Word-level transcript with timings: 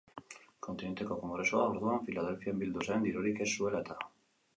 Kontinenteko 0.67 1.17
Kongresua, 1.25 1.65
orduan, 1.73 2.01
Filadelfian 2.07 2.63
bildu 2.65 2.87
zen, 2.87 3.05
dirurik 3.09 3.43
ez 3.47 3.49
zuela 3.53 3.83
eta. 3.87 3.99